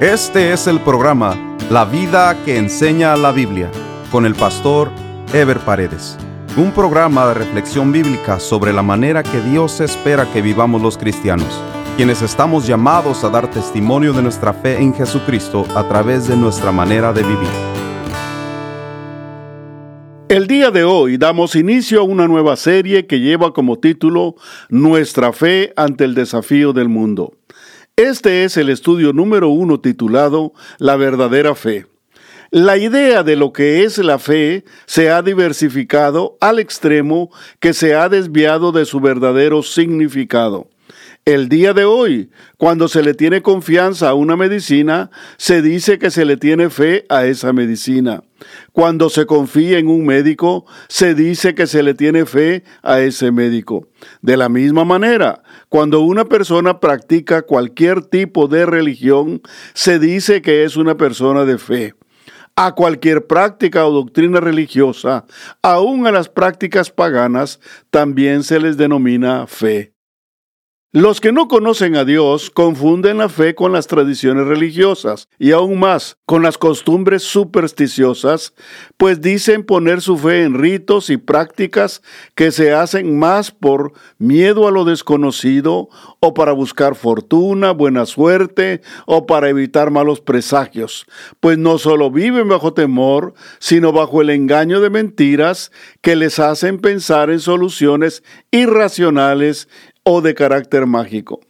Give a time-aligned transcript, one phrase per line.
[0.00, 3.70] Este es el programa La vida que enseña la Biblia
[4.10, 4.90] con el pastor
[5.32, 6.18] Ever Paredes.
[6.56, 11.46] Un programa de reflexión bíblica sobre la manera que Dios espera que vivamos los cristianos,
[11.96, 16.72] quienes estamos llamados a dar testimonio de nuestra fe en Jesucristo a través de nuestra
[16.72, 17.48] manera de vivir.
[20.28, 24.34] El día de hoy damos inicio a una nueva serie que lleva como título
[24.70, 27.34] Nuestra fe ante el desafío del mundo.
[27.96, 31.86] Este es el estudio número uno titulado La verdadera fe.
[32.50, 37.94] La idea de lo que es la fe se ha diversificado al extremo que se
[37.94, 40.68] ha desviado de su verdadero significado.
[41.24, 46.10] El día de hoy, cuando se le tiene confianza a una medicina, se dice que
[46.10, 48.24] se le tiene fe a esa medicina.
[48.72, 53.30] Cuando se confía en un médico, se dice que se le tiene fe a ese
[53.30, 53.88] médico.
[54.20, 59.42] De la misma manera, cuando una persona practica cualquier tipo de religión,
[59.72, 61.94] se dice que es una persona de fe
[62.56, 65.24] a cualquier práctica o doctrina religiosa,
[65.62, 69.93] aun a las prácticas paganas, también se les denomina fe.
[70.96, 75.80] Los que no conocen a Dios confunden la fe con las tradiciones religiosas y aún
[75.80, 78.54] más con las costumbres supersticiosas,
[78.96, 82.00] pues dicen poner su fe en ritos y prácticas
[82.36, 85.88] que se hacen más por miedo a lo desconocido
[86.20, 91.06] o para buscar fortuna, buena suerte o para evitar malos presagios,
[91.40, 96.78] pues no solo viven bajo temor, sino bajo el engaño de mentiras que les hacen
[96.78, 99.68] pensar en soluciones irracionales
[100.04, 101.40] o de carácter mágico.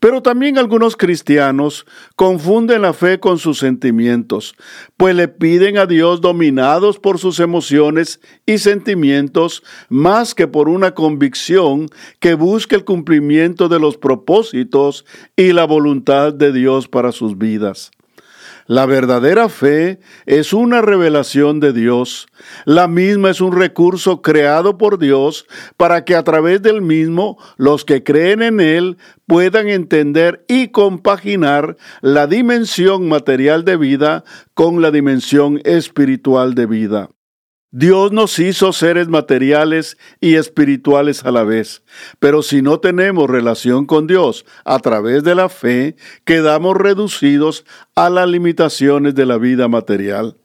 [0.00, 4.54] Pero también algunos cristianos confunden la fe con sus sentimientos,
[4.96, 10.92] pues le piden a Dios dominados por sus emociones y sentimientos más que por una
[10.94, 11.88] convicción
[12.20, 15.06] que busque el cumplimiento de los propósitos
[15.36, 17.90] y la voluntad de Dios para sus vidas.
[18.66, 22.26] La verdadera fe es una revelación de Dios.
[22.64, 27.84] La misma es un recurso creado por Dios para que a través del mismo los
[27.84, 34.24] que creen en Él puedan entender y compaginar la dimensión material de vida
[34.54, 37.10] con la dimensión espiritual de vida.
[37.76, 41.82] Dios nos hizo seres materiales y espirituales a la vez,
[42.20, 47.64] pero si no tenemos relación con Dios a través de la fe, quedamos reducidos
[47.96, 50.36] a las limitaciones de la vida material.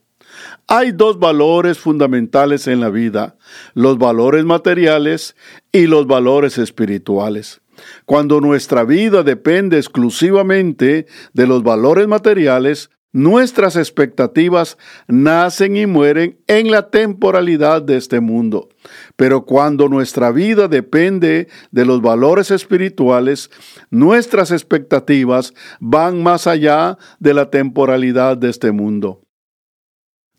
[0.66, 3.36] Hay dos valores fundamentales en la vida,
[3.74, 5.36] los valores materiales
[5.70, 7.60] y los valores espirituales.
[8.06, 14.78] Cuando nuestra vida depende exclusivamente de los valores materiales, Nuestras expectativas
[15.08, 18.68] nacen y mueren en la temporalidad de este mundo.
[19.16, 23.50] Pero cuando nuestra vida depende de los valores espirituales,
[23.90, 29.22] nuestras expectativas van más allá de la temporalidad de este mundo.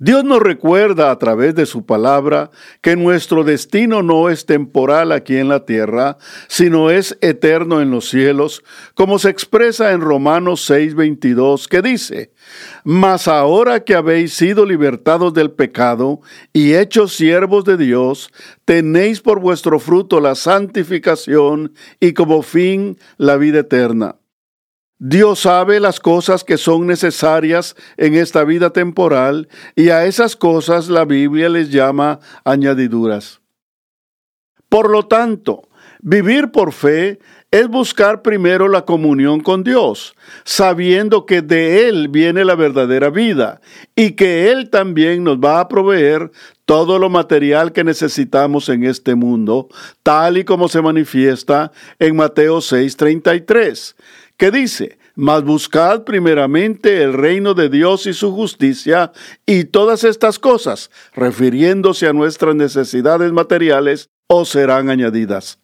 [0.04, 2.50] Dios nos recuerda a través de su palabra
[2.82, 6.18] que nuestro destino no es temporal aquí en la tierra,
[6.48, 8.64] sino es eterno en los cielos,
[8.96, 12.32] como se expresa en Romanos 6:22, que dice,
[12.84, 18.32] Mas ahora que habéis sido libertados del pecado y hechos siervos de Dios,
[18.66, 24.16] tenéis por vuestro fruto la santificación y como fin la vida eterna.
[25.04, 30.90] Dios sabe las cosas que son necesarias en esta vida temporal y a esas cosas
[30.90, 33.42] la Biblia les llama añadiduras.
[34.70, 35.64] Por lo tanto,
[36.04, 37.18] vivir por fe
[37.50, 40.14] es buscar primero la comunión con Dios,
[40.44, 43.60] sabiendo que de Él viene la verdadera vida
[43.96, 46.30] y que Él también nos va a proveer
[46.66, 49.68] todo lo material que necesitamos en este mundo,
[50.04, 53.96] tal y como se manifiesta en Mateo 6:33
[54.42, 59.12] que dice, mas buscad primeramente el reino de Dios y su justicia,
[59.46, 65.60] y todas estas cosas, refiriéndose a nuestras necesidades materiales, os serán añadidas.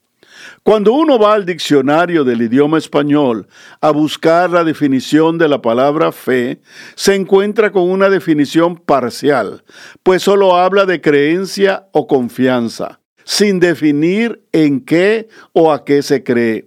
[0.61, 3.47] Cuando uno va al diccionario del idioma español
[3.81, 6.61] a buscar la definición de la palabra fe,
[6.93, 9.63] se encuentra con una definición parcial,
[10.03, 16.23] pues solo habla de creencia o confianza, sin definir en qué o a qué se
[16.23, 16.65] cree.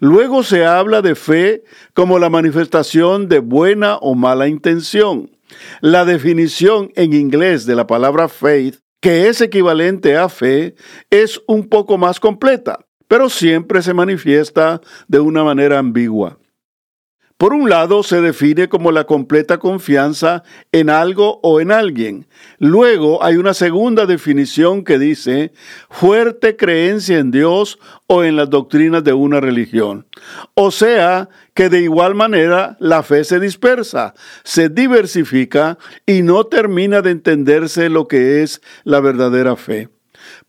[0.00, 1.62] Luego se habla de fe
[1.92, 5.30] como la manifestación de buena o mala intención.
[5.82, 10.74] La definición en inglés de la palabra faith, que es equivalente a fe,
[11.10, 16.39] es un poco más completa, pero siempre se manifiesta de una manera ambigua.
[17.40, 20.42] Por un lado, se define como la completa confianza
[20.72, 22.26] en algo o en alguien.
[22.58, 25.54] Luego hay una segunda definición que dice
[25.88, 27.78] fuerte creencia en Dios
[28.08, 30.06] o en las doctrinas de una religión.
[30.52, 34.12] O sea, que de igual manera la fe se dispersa,
[34.44, 39.88] se diversifica y no termina de entenderse lo que es la verdadera fe.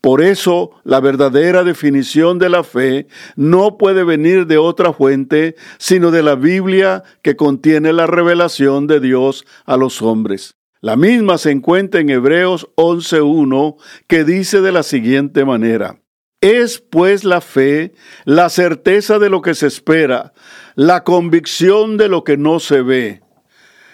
[0.01, 6.09] Por eso la verdadera definición de la fe no puede venir de otra fuente, sino
[6.09, 10.55] de la Biblia que contiene la revelación de Dios a los hombres.
[10.81, 13.75] La misma se encuentra en Hebreos 11.1,
[14.07, 16.01] que dice de la siguiente manera,
[16.41, 17.93] Es pues la fe
[18.25, 20.33] la certeza de lo que se espera,
[20.73, 23.21] la convicción de lo que no se ve.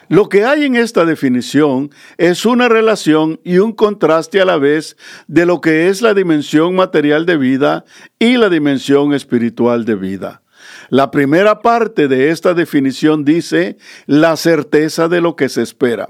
[0.10, 4.96] Lo que hay en esta definición es una relación y un contraste a la vez
[5.28, 7.84] de lo que es la dimensión material de vida
[8.18, 10.44] y la dimensión espiritual de vida.
[10.90, 16.08] La primera parte de esta definición dice la certeza de lo que se espera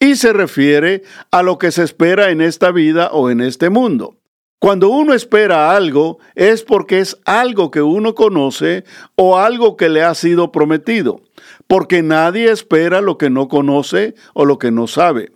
[0.00, 4.16] y se refiere a lo que se espera en esta vida o en este mundo.
[4.58, 8.84] Cuando uno espera algo es porque es algo que uno conoce
[9.14, 11.20] o algo que le ha sido prometido,
[11.66, 15.32] porque nadie espera lo que no conoce o lo que no sabe.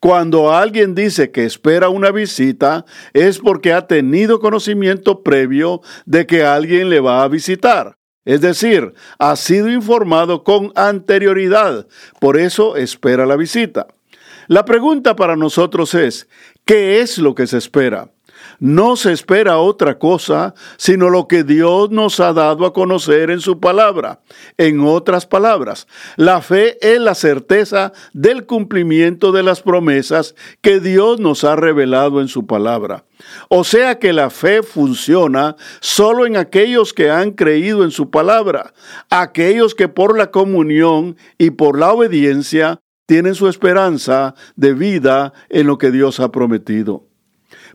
[0.00, 6.44] Cuando alguien dice que espera una visita es porque ha tenido conocimiento previo de que
[6.44, 7.96] alguien le va a visitar.
[8.24, 11.88] Es decir, ha sido informado con anterioridad,
[12.20, 13.88] por eso espera la visita.
[14.46, 16.28] La pregunta para nosotros es,
[16.64, 18.10] ¿qué es lo que se espera?
[18.58, 23.40] No se espera otra cosa sino lo que Dios nos ha dado a conocer en
[23.40, 24.20] su palabra.
[24.58, 25.86] En otras palabras,
[26.16, 32.20] la fe es la certeza del cumplimiento de las promesas que Dios nos ha revelado
[32.20, 33.04] en su palabra.
[33.48, 38.72] O sea que la fe funciona solo en aquellos que han creído en su palabra,
[39.10, 45.66] aquellos que por la comunión y por la obediencia tienen su esperanza de vida en
[45.66, 47.11] lo que Dios ha prometido.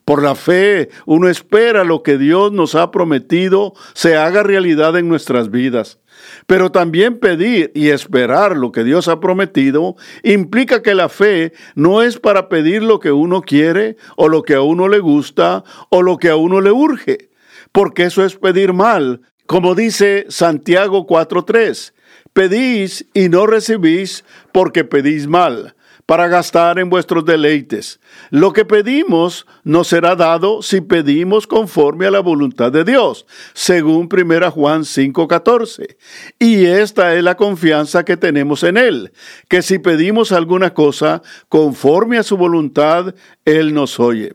[0.07, 5.09] Por la fe, uno espera lo que Dios nos ha prometido se haga realidad en
[5.09, 5.99] nuestras vidas.
[6.45, 12.03] Pero también pedir y esperar lo que Dios ha prometido implica que la fe no
[12.03, 16.01] es para pedir lo que uno quiere o lo que a uno le gusta o
[16.01, 17.29] lo que a uno le urge,
[17.73, 21.91] porque eso es pedir mal, como dice Santiago 4.3.
[22.31, 25.75] Pedís y no recibís porque pedís mal
[26.07, 27.99] para gastar en vuestros deleites.
[28.31, 34.07] Lo que pedimos nos será dado si pedimos conforme a la voluntad de Dios, según
[34.07, 35.97] 1 Juan 5:14.
[36.39, 39.11] Y esta es la confianza que tenemos en Él,
[39.49, 43.13] que si pedimos alguna cosa conforme a su voluntad,
[43.43, 44.33] Él nos oye.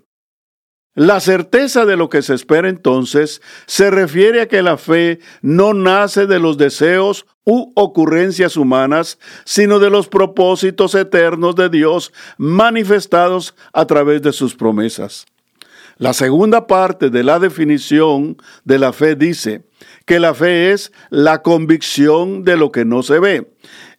[0.94, 5.73] La certeza de lo que se espera entonces se refiere a que la fe no
[5.73, 13.55] nace de los deseos u ocurrencias humanas, sino de los propósitos eternos de Dios manifestados
[13.73, 15.25] a través de sus promesas.
[15.97, 19.65] La segunda parte de la definición de la fe dice
[20.05, 23.53] que la fe es la convicción de lo que no se ve.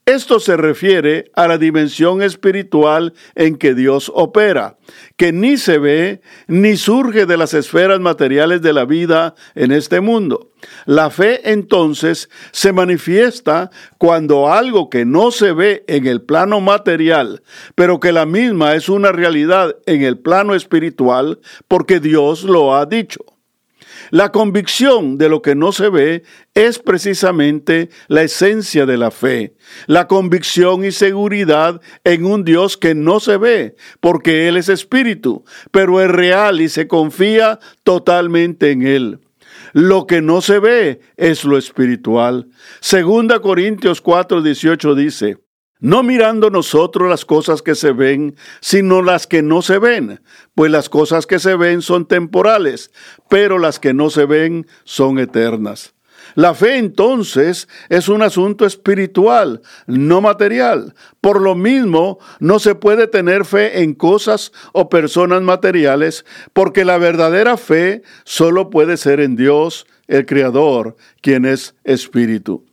[0.06, 4.76] Esto se refiere a la dimensión espiritual en que Dios opera,
[5.16, 10.02] que ni se ve ni surge de las esferas materiales de la vida en este
[10.02, 10.52] mundo.
[10.86, 17.42] La fe entonces se manifiesta cuando algo que no se ve en el plano material,
[17.74, 21.40] pero que la misma es una realidad en el plano espiritual,
[21.70, 23.33] porque Dios lo ha dicho.
[24.12, 26.24] La convicción de lo que no se ve
[26.54, 29.56] es precisamente la esencia de la fe,
[29.88, 35.44] la convicción y seguridad en un Dios que no se ve, porque Él es espíritu,
[35.72, 39.20] pero es real y se confía totalmente en Él.
[39.74, 42.48] Lo que no se ve es lo espiritual.
[42.80, 45.38] Segunda Corintios 4, 18 dice,
[45.84, 50.22] no mirando nosotros las cosas que se ven, sino las que no se ven,
[50.56, 52.90] pues las cosas que se ven son temporales,
[53.30, 55.94] pero las que no se ven son eternas.
[56.36, 60.96] La fe entonces es un asunto espiritual, no material.
[61.20, 66.24] Por lo mismo, no se puede tener fe en cosas o personas materiales,
[66.54, 72.64] porque la verdadera fe solo puede ser en Dios, el Creador, quien es espíritu.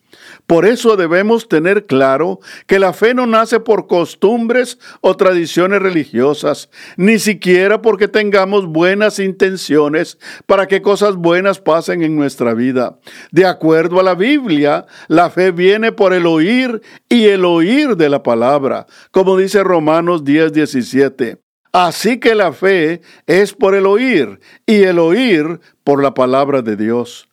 [0.51, 6.71] Por eso debemos tener claro que la fe no nace por costumbres o tradiciones religiosas,
[6.97, 12.99] ni siquiera porque tengamos buenas intenciones para que cosas buenas pasen en nuestra vida.
[13.31, 18.09] De acuerdo a la Biblia, la fe viene por el oír y el oír de
[18.09, 21.39] la palabra, como dice Romanos 10, 17.
[21.71, 26.75] Así que la fe es por el oír y el oír por la palabra de
[26.75, 27.30] Dios.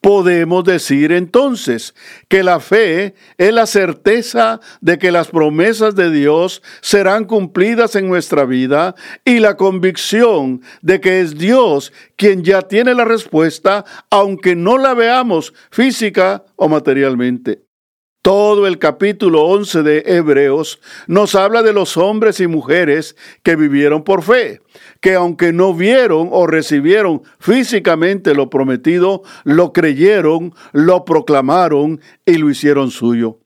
[0.00, 1.94] Podemos decir entonces
[2.28, 8.08] que la fe es la certeza de que las promesas de Dios serán cumplidas en
[8.08, 8.94] nuestra vida
[9.26, 14.94] y la convicción de que es Dios quien ya tiene la respuesta aunque no la
[14.94, 17.64] veamos física o materialmente.
[18.22, 24.04] Todo el capítulo 11 de Hebreos nos habla de los hombres y mujeres que vivieron
[24.04, 24.60] por fe,
[25.00, 32.50] que aunque no vieron o recibieron físicamente lo prometido, lo creyeron, lo proclamaron y lo
[32.50, 33.40] hicieron suyo.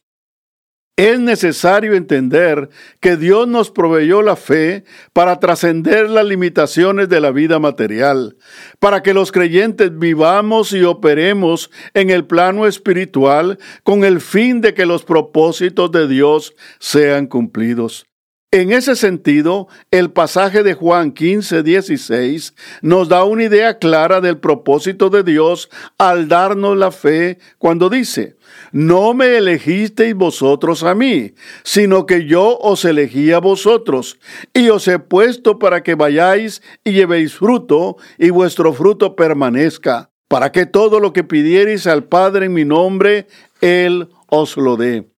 [0.97, 2.69] Es necesario entender
[3.01, 8.37] que Dios nos proveyó la fe para trascender las limitaciones de la vida material,
[8.79, 14.73] para que los creyentes vivamos y operemos en el plano espiritual con el fin de
[14.73, 18.07] que los propósitos de Dios sean cumplidos.
[18.55, 24.39] En ese sentido, el pasaje de Juan 15, 16 nos da una idea clara del
[24.39, 25.69] propósito de Dios
[25.99, 28.37] al darnos la fe cuando dice,
[28.71, 31.35] no me elegisteis vosotros a mí,
[31.65, 34.21] sino que yo os elegí a vosotros,
[34.53, 40.53] y os he puesto para que vayáis y llevéis fruto, y vuestro fruto permanezca, para
[40.53, 43.27] que todo lo que pidiereis al Padre en mi nombre,
[43.61, 45.13] Él os lo dé.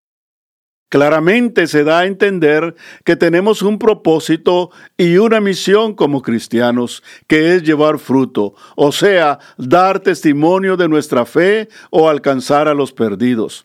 [0.89, 7.57] Claramente se da a entender que tenemos un propósito y una misión como cristianos, que
[7.57, 13.65] es llevar fruto, o sea, dar testimonio de nuestra fe o alcanzar a los perdidos.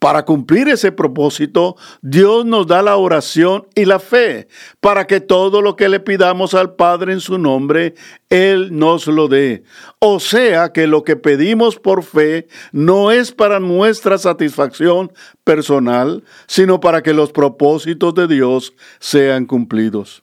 [0.00, 4.48] Para cumplir ese propósito, Dios nos da la oración y la fe
[4.80, 7.94] para que todo lo que le pidamos al Padre en su nombre,
[8.30, 9.62] Él nos lo dé.
[9.98, 15.12] O sea que lo que pedimos por fe no es para nuestra satisfacción
[15.44, 20.22] personal, sino para que los propósitos de Dios sean cumplidos.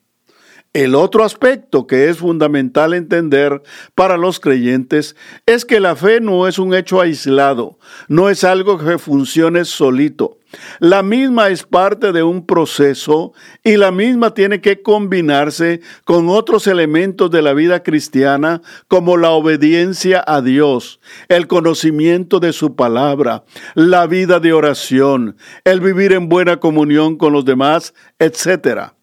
[0.78, 3.64] El otro aspecto que es fundamental entender
[3.96, 5.16] para los creyentes
[5.48, 10.38] es que la fe no es un hecho aislado, no es algo que funcione solito.
[10.78, 16.68] La misma es parte de un proceso y la misma tiene que combinarse con otros
[16.68, 23.46] elementos de la vida cristiana como la obediencia a Dios, el conocimiento de su palabra,
[23.74, 28.97] la vida de oración, el vivir en buena comunión con los demás, etc.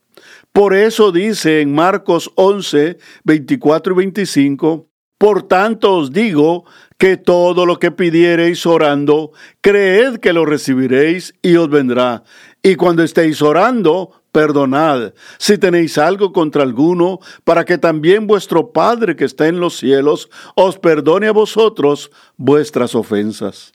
[0.55, 6.65] Por eso dice en Marcos 11, 24 y 25, por tanto os digo
[6.97, 12.23] que todo lo que pidiereis orando, creed que lo recibiréis y os vendrá.
[12.63, 19.17] Y cuando estéis orando, perdonad si tenéis algo contra alguno, para que también vuestro Padre
[19.17, 23.74] que está en los cielos os perdone a vosotros vuestras ofensas.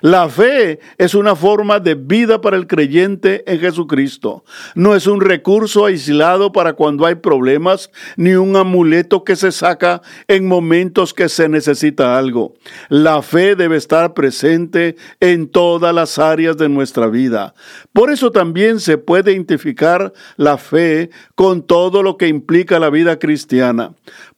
[0.00, 4.44] La fe es una forma de vida para el creyente en Jesucristo.
[4.74, 10.02] No es un recurso aislado para cuando hay problemas, ni un amuleto que se saca
[10.28, 12.54] en momentos que se necesita algo.
[12.88, 17.54] La fe debe estar presente en todas las áreas de nuestra vida.
[17.92, 23.18] Por eso también se puede identificar la fe con todo lo que implica la vida
[23.18, 23.92] cristiana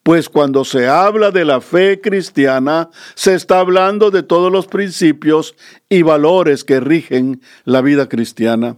[0.06, 5.56] pues cuando se habla de la fe cristiana, se está hablando de todos los principios
[5.88, 8.76] y valores que rigen la vida cristiana.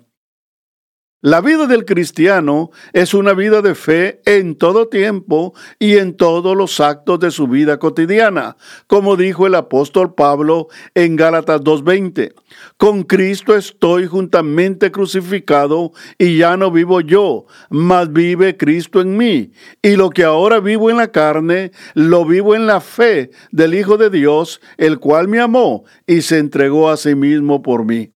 [1.21, 6.57] La vida del cristiano es una vida de fe en todo tiempo y en todos
[6.57, 8.57] los actos de su vida cotidiana,
[8.87, 12.35] como dijo el apóstol Pablo en Gálatas 2.20.
[12.77, 19.51] Con Cristo estoy juntamente crucificado y ya no vivo yo, mas vive Cristo en mí.
[19.83, 23.97] Y lo que ahora vivo en la carne, lo vivo en la fe del Hijo
[23.97, 28.13] de Dios, el cual me amó y se entregó a sí mismo por mí.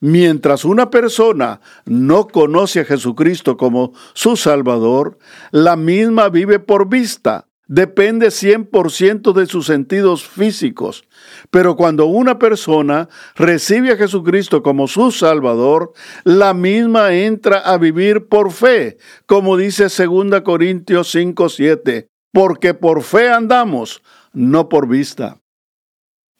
[0.00, 5.18] Mientras una persona no conoce a Jesucristo como su Salvador,
[5.50, 11.04] la misma vive por vista, depende 100% de sus sentidos físicos.
[11.50, 18.28] Pero cuando una persona recibe a Jesucristo como su Salvador, la misma entra a vivir
[18.28, 24.02] por fe, como dice 2 Corintios 5:7, porque por fe andamos,
[24.32, 25.40] no por vista.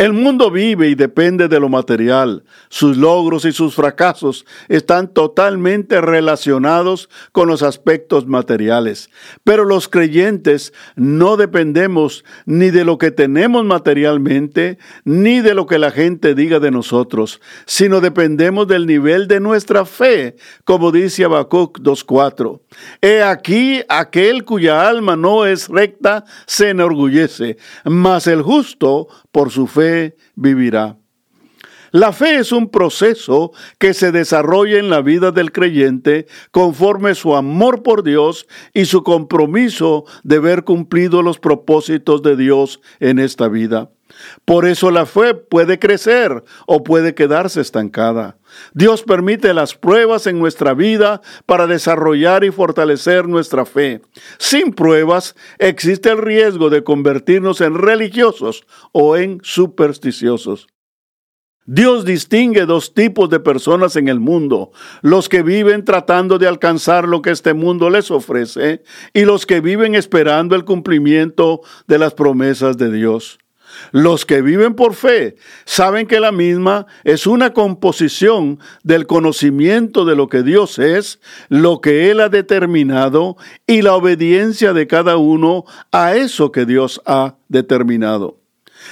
[0.01, 2.45] El mundo vive y depende de lo material.
[2.69, 9.11] Sus logros y sus fracasos están totalmente relacionados con los aspectos materiales.
[9.43, 15.81] Pero los creyentes no dependemos ni de lo que tenemos materialmente, ni de lo que
[15.81, 21.81] la gente diga de nosotros, sino dependemos del nivel de nuestra fe, como dice Habacuc
[21.81, 22.61] 2.4.
[23.03, 29.67] He aquí aquel cuya alma no es recta se enorgullece, mas el justo por su
[29.67, 29.88] fe
[30.35, 30.97] vivirá.
[31.91, 37.35] La fe es un proceso que se desarrolla en la vida del creyente conforme su
[37.35, 43.49] amor por Dios y su compromiso de ver cumplido los propósitos de Dios en esta
[43.49, 43.91] vida.
[44.45, 48.39] Por eso la fe puede crecer o puede quedarse estancada.
[48.73, 54.01] Dios permite las pruebas en nuestra vida para desarrollar y fortalecer nuestra fe.
[54.39, 60.67] Sin pruebas existe el riesgo de convertirnos en religiosos o en supersticiosos.
[61.71, 64.71] Dios distingue dos tipos de personas en el mundo,
[65.03, 69.61] los que viven tratando de alcanzar lo que este mundo les ofrece y los que
[69.61, 73.39] viven esperando el cumplimiento de las promesas de Dios.
[73.93, 80.17] Los que viven por fe saben que la misma es una composición del conocimiento de
[80.17, 85.65] lo que Dios es, lo que Él ha determinado y la obediencia de cada uno
[85.93, 88.38] a eso que Dios ha determinado.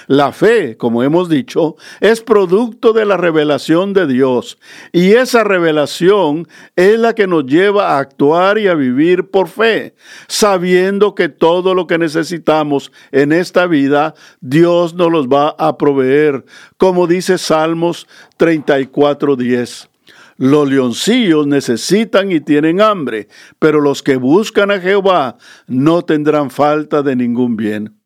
[0.06, 4.58] La fe, como hemos dicho, es producto de la revelación de Dios
[4.92, 9.94] y esa revelación es la que nos lleva a actuar y a vivir por fe,
[10.28, 16.44] sabiendo que todo lo que necesitamos en esta vida, Dios nos los va a proveer,
[16.76, 18.06] como dice Salmos
[18.38, 19.88] 34:10.
[20.38, 27.02] Los leoncillos necesitan y tienen hambre, pero los que buscan a Jehová no tendrán falta
[27.02, 27.96] de ningún bien.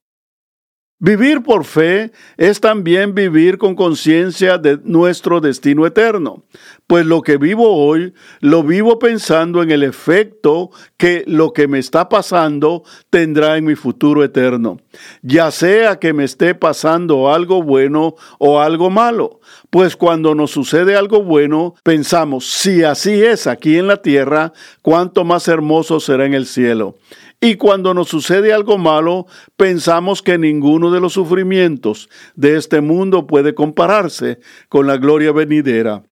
[1.02, 6.44] Vivir por fe es también vivir con conciencia de nuestro destino eterno,
[6.86, 11.78] pues lo que vivo hoy lo vivo pensando en el efecto que lo que me
[11.78, 14.76] está pasando tendrá en mi futuro eterno,
[15.22, 19.40] ya sea que me esté pasando algo bueno o algo malo,
[19.70, 24.52] pues cuando nos sucede algo bueno, pensamos, si así es aquí en la tierra,
[24.82, 26.96] cuánto más hermoso será en el cielo.
[27.42, 33.26] Y cuando nos sucede algo malo, pensamos que ninguno de los sufrimientos de este mundo
[33.26, 36.04] puede compararse con la gloria venidera.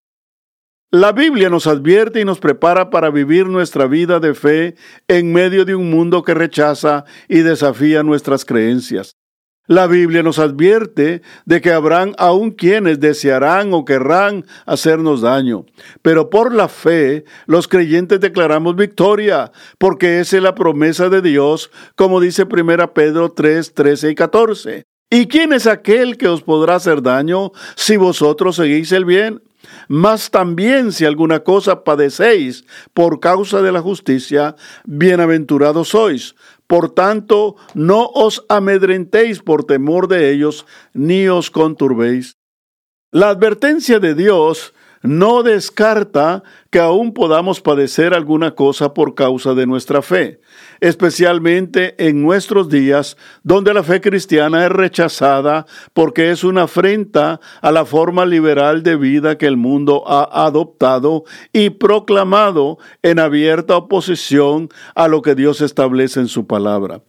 [0.90, 4.75] La Biblia nos advierte y nos prepara para vivir nuestra vida de fe
[5.06, 9.17] en medio de un mundo que rechaza y desafía nuestras creencias.
[9.68, 15.66] La Biblia nos advierte de que habrán aún quienes desearán o querrán hacernos daño,
[16.00, 21.70] pero por la fe los creyentes declaramos victoria, porque esa es la promesa de Dios,
[21.96, 24.84] como dice 1 Pedro 3, 13 y 14.
[25.10, 29.42] ¿Y quién es aquel que os podrá hacer daño si vosotros seguís el bien?
[29.88, 36.35] Mas también si alguna cosa padecéis por causa de la justicia, bienaventurados sois
[36.68, 42.37] por tanto, no os amedrentéis por temor de ellos, ni os conturbéis.
[43.11, 49.66] La advertencia de Dios no descarta que aún podamos padecer alguna cosa por causa de
[49.66, 50.40] nuestra fe,
[50.80, 57.72] especialmente en nuestros días donde la fe cristiana es rechazada porque es una afrenta a
[57.72, 64.68] la forma liberal de vida que el mundo ha adoptado y proclamado en abierta oposición
[64.94, 67.00] a lo que Dios establece en su palabra.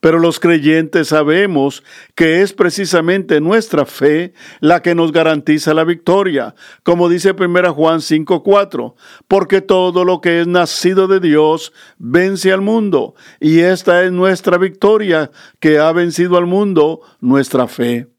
[0.00, 1.82] Pero los creyentes sabemos
[2.14, 8.00] que es precisamente nuestra fe la que nos garantiza la victoria, como dice 1 Juan
[8.00, 8.94] 5:4,
[9.28, 14.58] porque todo lo que es nacido de Dios vence al mundo, y esta es nuestra
[14.58, 15.30] victoria
[15.60, 18.15] que ha vencido al mundo, nuestra fe.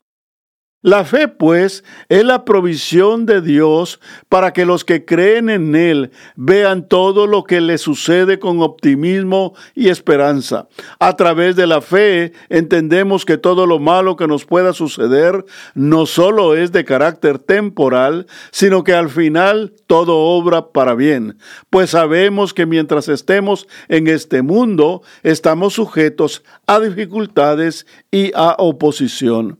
[0.84, 6.12] La fe, pues, es la provisión de Dios para que los que creen en Él
[6.36, 10.68] vean todo lo que les sucede con optimismo y esperanza.
[11.00, 16.06] A través de la fe entendemos que todo lo malo que nos pueda suceder no
[16.06, 21.40] solo es de carácter temporal, sino que al final todo obra para bien,
[21.72, 29.60] pues sabemos que mientras estemos en este mundo estamos sujetos a dificultades y a oposición.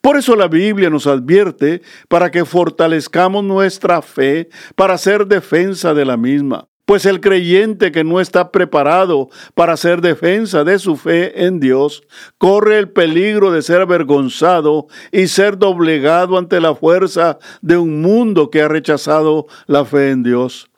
[0.00, 6.04] Por eso la Biblia nos advierte para que fortalezcamos nuestra fe para hacer defensa de
[6.04, 6.66] la misma.
[6.90, 12.02] Pues el creyente que no está preparado para hacer defensa de su fe en Dios,
[12.36, 18.50] corre el peligro de ser avergonzado y ser doblegado ante la fuerza de un mundo
[18.50, 20.68] que ha rechazado la fe en Dios.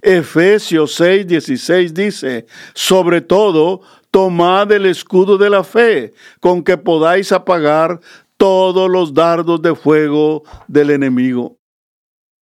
[0.00, 8.00] Efesios 6:16 dice, sobre todo, tomad el escudo de la fe, con que podáis apagar
[8.42, 11.60] todos los dardos de fuego del enemigo.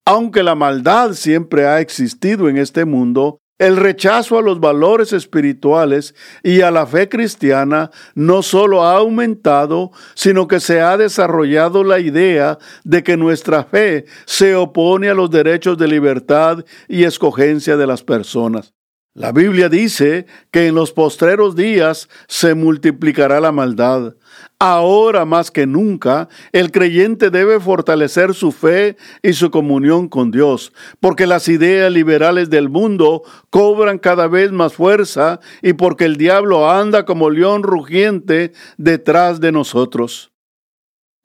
[0.07, 6.15] Aunque la maldad siempre ha existido en este mundo, el rechazo a los valores espirituales
[6.43, 12.01] y a la fe cristiana no solo ha aumentado, sino que se ha desarrollado la
[12.01, 17.87] idea de que nuestra fe se opone a los derechos de libertad y escogencia de
[17.87, 18.73] las personas.
[19.13, 24.15] La Biblia dice que en los postreros días se multiplicará la maldad.
[24.63, 30.75] Ahora más que nunca, el creyente debe fortalecer su fe y su comunión con Dios,
[31.01, 36.71] porque las ideas liberales del mundo cobran cada vez más fuerza y porque el diablo
[36.71, 40.30] anda como león rugiente detrás de nosotros.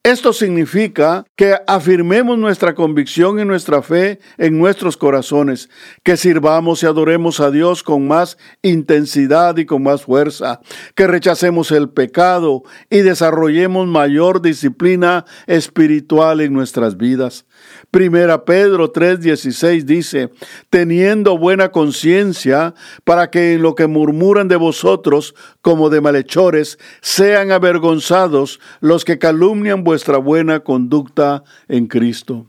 [0.06, 5.68] Esto significa que afirmemos nuestra convicción y nuestra fe en nuestros corazones,
[6.04, 10.62] que sirvamos y adoremos a Dios con más intensidad y con más fuerza,
[10.94, 17.48] que rechacemos el pecado y desarrollemos mayor disciplina espiritual en nuestras vidas.
[17.90, 20.30] Primera Pedro 3:16 dice,
[20.70, 27.52] teniendo buena conciencia para que en lo que murmuran de vosotros como de malhechores sean
[27.52, 32.48] avergonzados los que calumnian vuestra buena conducta en Cristo.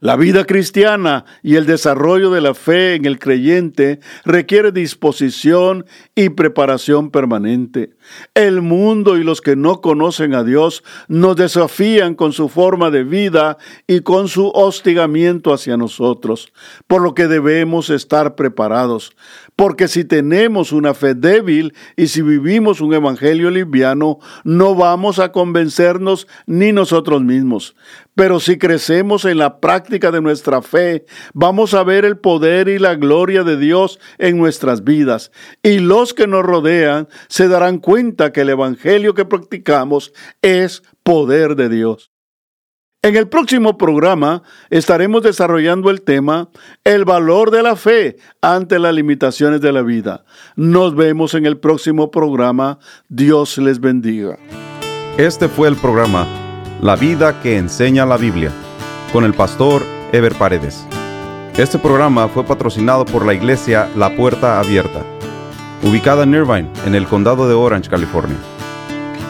[0.00, 6.30] La vida cristiana y el desarrollo de la fe en el creyente requiere disposición y
[6.30, 7.96] preparación permanente.
[8.34, 13.04] El mundo y los que no conocen a Dios nos desafían con su forma de
[13.04, 16.52] vida y con su hostigamiento hacia nosotros,
[16.88, 19.16] por lo que debemos estar preparados.
[19.56, 25.32] Porque si tenemos una fe débil y si vivimos un evangelio liviano, no vamos a
[25.32, 27.74] convencernos ni nosotros mismos.
[28.14, 32.78] Pero si crecemos en la práctica de nuestra fe, vamos a ver el poder y
[32.78, 35.32] la gloria de Dios en nuestras vidas.
[35.62, 41.56] Y los que nos rodean se darán cuenta que el evangelio que practicamos es poder
[41.56, 42.10] de Dios.
[43.06, 46.48] En el próximo programa estaremos desarrollando el tema
[46.82, 50.24] El valor de la fe ante las limitaciones de la vida.
[50.56, 52.80] Nos vemos en el próximo programa.
[53.08, 54.38] Dios les bendiga.
[55.18, 56.26] Este fue el programa
[56.82, 58.50] La vida que enseña la Biblia
[59.12, 60.84] con el pastor Ever Paredes.
[61.56, 65.04] Este programa fue patrocinado por la iglesia La Puerta Abierta,
[65.84, 68.55] ubicada en Irvine, en el condado de Orange, California.